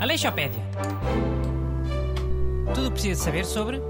[0.00, 0.62] Aleixopédia.
[2.74, 3.80] Tudo o que precisa saber sobre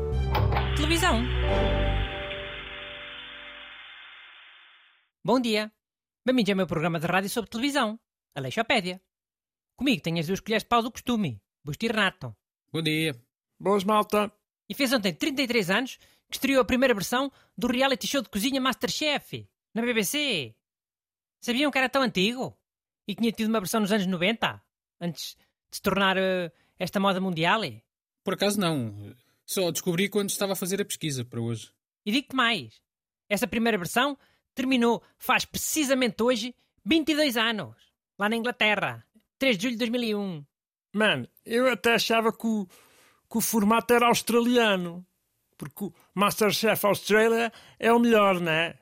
[0.77, 1.23] televisão.
[5.25, 5.71] Bom dia.
[6.25, 8.01] Bem-vindos ao meu programa de rádio sobre televisão.
[8.35, 9.01] Aleixopédia.
[9.77, 11.41] Comigo tenho as duas colheres de pau do costume.
[11.65, 12.35] Busto e Renato.
[12.73, 13.15] Bom dia.
[13.61, 14.33] Boas, malta.
[14.69, 15.99] E fez ontem 33 anos
[16.31, 20.55] que estreou a primeira versão do reality show de cozinha Masterchef, na BBC.
[21.41, 22.57] Sabiam que era tão antigo?
[23.07, 24.61] E que tinha tido uma versão nos anos 90?
[25.01, 25.37] Antes
[25.71, 27.61] de se tornar uh, esta moda mundial?
[28.25, 29.15] Por acaso não.
[29.45, 31.71] Só descobri quando estava a fazer a pesquisa para hoje.
[32.05, 32.81] E digo-te mais.
[33.29, 34.19] Essa primeira versão
[34.55, 36.55] terminou faz precisamente hoje
[36.85, 37.77] 22 anos.
[38.19, 39.07] Lá na Inglaterra.
[39.39, 40.45] 3 de julho de 2001.
[40.95, 42.67] Mano, eu até achava que o,
[43.31, 45.07] que o formato era australiano.
[45.59, 48.79] Porque o Masterchef Australia é o melhor, não é?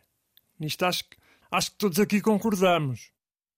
[0.59, 1.16] Nisto acho, que-
[1.50, 3.12] acho que todos aqui concordamos.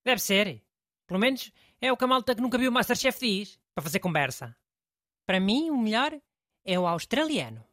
[0.05, 0.62] Deve ser.
[1.06, 1.50] Pelo menos
[1.81, 3.58] é o que a malta que nunca viu o Masterchef diz.
[3.75, 4.56] Para fazer conversa.
[5.27, 6.19] Para mim, o melhor
[6.64, 7.64] é o australiano.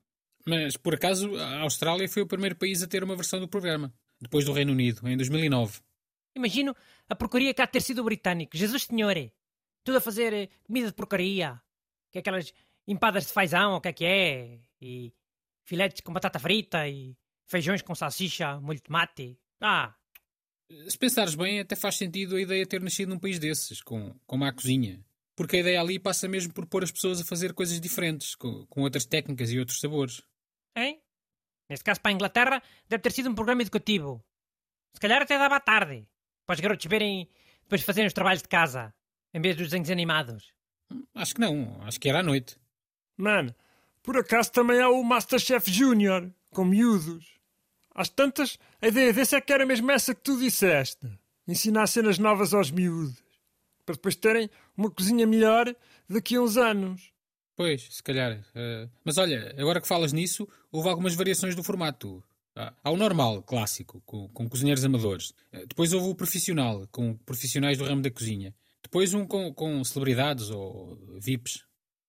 [0.46, 3.94] Mas, por acaso, a Austrália foi o primeiro país a ter uma versão do programa.
[4.20, 5.80] Depois do Reino Unido, em 2009.
[6.36, 6.76] Imagino
[7.10, 8.56] a porcaria que há de ter sido o britânico.
[8.58, 9.16] Jesus Senhor!
[9.84, 11.62] Tudo a fazer eh, comida de porcaria.
[12.12, 12.54] Que é aquelas
[12.88, 14.60] empadas de fazão, o que é que é?
[14.82, 15.14] E
[15.66, 19.38] filetes com batata frita e feijões com salsicha, molho de tomate.
[19.62, 19.94] Ah,
[20.90, 24.38] Se pensares bem, até faz sentido a ideia ter nascido num país desses, com, com
[24.38, 25.04] má cozinha.
[25.36, 28.66] Porque a ideia ali passa mesmo por pôr as pessoas a fazer coisas diferentes, com,
[28.68, 30.22] com outras técnicas e outros sabores.
[30.76, 31.02] hein?
[31.70, 34.24] Neste caso, para a Inglaterra, deve ter sido um programa educativo.
[34.94, 36.08] Se calhar até dava à tarde.
[36.46, 37.28] Para os garotos verem,
[37.64, 38.94] depois fazerem os trabalhos de casa,
[39.34, 40.54] em vez dos desenhos animados.
[41.16, 42.58] Acho que não, acho que era à noite.
[43.18, 43.56] Mano,
[44.04, 47.26] por acaso também há o Masterchef Júnior, com miúdos.
[47.96, 51.08] Às tantas, a ideia desse é que era mesmo essa que tu disseste.
[51.48, 53.24] Ensinar cenas novas aos miúdos.
[53.86, 55.76] Para depois terem uma cozinha melhor
[56.10, 57.12] daqui a uns anos.
[57.56, 58.44] Pois, se calhar.
[58.56, 62.24] eh, mas olha, agora que falas nisso, houve algumas variações do formato.
[62.56, 65.34] Há há o normal, clássico, com, com cozinheiros amadores.
[65.52, 68.56] Eh, Depois houve o profissional, com profissionais do ramo da cozinha.
[68.82, 71.64] Depois um com, com celebridades ou VIPs.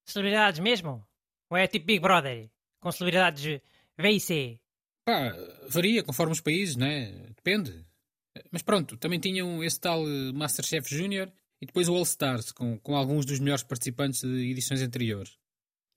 [0.07, 1.05] Celebridades mesmo?
[1.51, 2.51] Ou é tipo Big Brother?
[2.81, 3.61] Com celebridades
[3.97, 4.61] V e C?
[5.05, 5.35] Pá,
[5.69, 7.13] varia conforme os países, né?
[7.37, 7.85] Depende.
[8.51, 12.79] Mas pronto, também tinham esse tal eh, Masterchef Júnior e depois o All Stars, com,
[12.79, 15.39] com alguns dos melhores participantes de edições anteriores.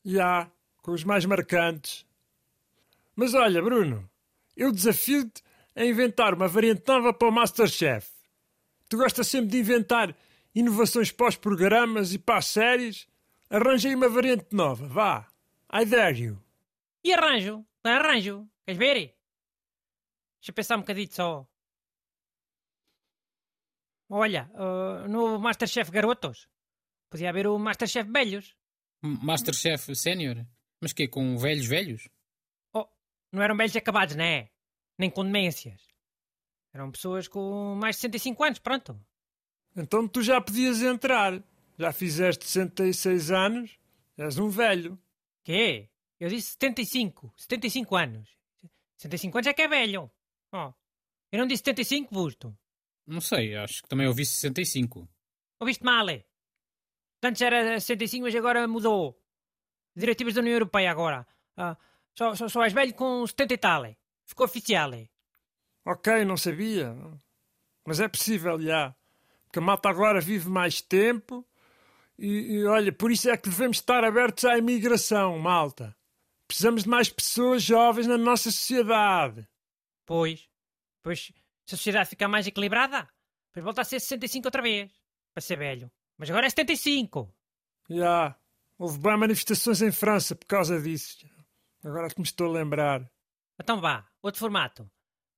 [0.06, 0.50] E há,
[0.81, 2.06] com os mais marcantes.
[3.16, 4.07] Mas olha, Bruno,
[4.56, 5.41] eu desafio-te
[5.75, 8.07] a inventar uma variante nova para o Masterchef.
[8.90, 10.16] Tu gostas sempre de inventar
[10.53, 13.07] inovações para os programas e para as séries?
[13.50, 15.28] Arranja aí uma variante nova, vá.
[15.72, 16.41] I dare you.
[17.03, 17.66] E arranjo?
[17.83, 18.50] Não arranjo?
[18.66, 18.94] Queres ver?
[20.39, 21.47] Deixa eu pensar um bocadinho só.
[24.09, 26.47] Olha, uh, no Masterchef Garotos,
[27.09, 28.56] podia haver o Masterchef Velhos.
[29.03, 30.45] M- Masterchef Sénior?
[30.81, 31.07] Mas quê?
[31.07, 32.07] Com velhos velhos?
[32.73, 32.88] Oh,
[33.31, 34.50] não eram velhos acabados, né?
[34.97, 35.85] Nem com demências.
[36.73, 39.00] Eram pessoas com mais de 65 anos, pronto.
[39.75, 41.44] Então tu já podias entrar.
[41.77, 43.77] Já fizeste 66 anos,
[44.17, 44.97] és um velho.
[45.47, 45.90] Quê?
[46.19, 47.34] Eu disse 75.
[47.38, 48.28] 75 anos.
[48.97, 50.12] 75 anos é que é velho.
[50.52, 50.74] Oh,
[51.31, 52.58] eu não disse 75, Busto.
[53.06, 55.07] Não sei, acho que também ouvi 65.
[55.62, 56.09] Ouviste mal?
[56.09, 56.25] é?
[57.24, 59.18] Antes era 65, mas agora mudou.
[59.96, 61.25] Diretivas da União Europeia agora.
[61.56, 61.78] Ah,
[62.13, 63.86] só, só, só és velho com 70 e tal.
[63.86, 63.96] é?
[64.25, 64.94] Ficou oficial.
[64.96, 65.07] é?
[65.86, 66.94] Ok, não sabia.
[67.86, 68.94] Mas é possível, já.
[69.46, 71.47] Porque a malta agora vive mais tempo.
[72.17, 75.95] E, e, olha, por isso é que devemos estar abertos à imigração, malta.
[76.47, 79.47] Precisamos de mais pessoas jovens na nossa sociedade.
[80.05, 80.50] Pois.
[81.03, 81.31] Pois,
[81.66, 83.07] se a sociedade ficar mais equilibrada,
[83.47, 84.91] depois volta a ser 65 outra vez.
[85.33, 85.91] Para ser velho.
[86.17, 87.31] Mas agora é 75.
[87.89, 88.35] Já.
[88.77, 91.27] Houve bem manifestações em França por causa disso.
[91.83, 93.11] Agora que me estou a lembrar.
[93.59, 94.89] Então vá, outro formato.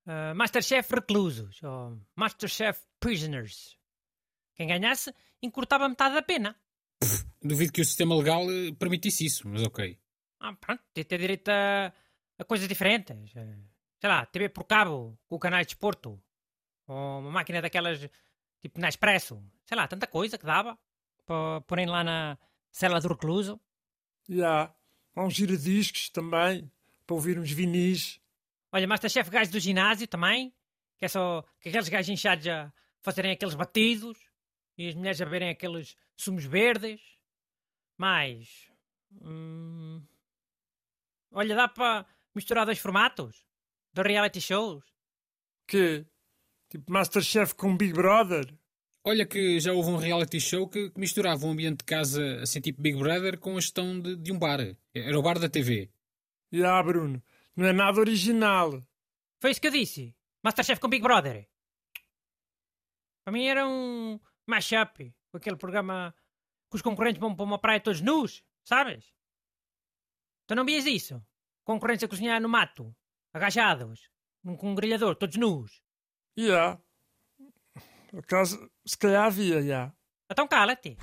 [0.06, 1.62] Ah, Masterchef Reclusos.
[1.62, 3.78] Ou Masterchef Prisoners.
[4.54, 6.59] Quem ganhasse, encurtava metade da pena.
[7.42, 9.98] Duvido que o sistema legal eh, permitisse isso, mas ok.
[10.38, 11.92] Ah, pronto, tem ter direito a,
[12.38, 13.34] a coisas diferentes.
[13.34, 13.58] Eh,
[14.00, 16.18] Sei lá, TV por cabo, com o canal de desporto.
[16.86, 18.00] Ou uma máquina daquelas,
[18.62, 19.44] tipo na Expresso.
[19.66, 20.78] Sei lá, tanta coisa que dava.
[21.26, 22.38] Para porem lá na
[22.72, 23.60] cela do recluso.
[24.26, 24.74] Já.
[25.14, 26.70] Há uns giradiscos também.
[27.06, 28.18] Para ouvir uns vinis.
[28.72, 30.50] Olha, Masterchef gajo do ginásio também.
[30.96, 32.72] Que é só que aqueles gajos inchados a
[33.02, 34.18] fazerem aqueles batidos.
[34.80, 37.02] E as mulheres a beberem aqueles sumos verdes.
[37.98, 38.70] Mais...
[39.20, 40.02] hum,
[41.30, 43.44] Olha, dá para misturar dois formatos.
[43.92, 44.82] Dois reality shows.
[45.66, 46.06] Que?
[46.70, 48.58] Tipo Masterchef com Big Brother?
[49.04, 52.62] Olha que já houve um reality show que, que misturava um ambiente de casa assim
[52.62, 54.60] tipo Big Brother com a gestão de, de um bar.
[54.94, 55.90] Era o bar da TV.
[56.50, 57.22] E ah, Bruno,
[57.54, 58.82] não é nada original.
[59.42, 60.16] Foi isso que eu disse.
[60.42, 61.46] Masterchef com Big Brother.
[63.22, 64.18] Para mim era um
[64.50, 65.14] mashup.
[65.30, 66.14] com Aquele programa
[66.70, 69.12] que os concorrentes vão para uma praia todos nus, sabes?
[70.46, 71.24] Tu não vias isso?
[71.64, 72.94] Concorrentes a cozinhar no mato,
[73.32, 74.10] agachados,
[74.42, 75.80] num- com um grelhador, todos nus.
[76.36, 76.78] E ah,
[78.10, 79.92] por acaso, se calhar havia, já.
[80.30, 80.96] Então cala-te.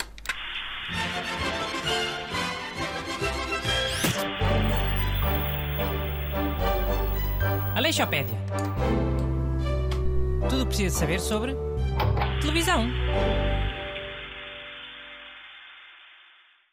[7.75, 8.35] Aleixopédia.
[10.49, 11.55] Tudo o que precisa saber sobre
[12.39, 12.87] televisão.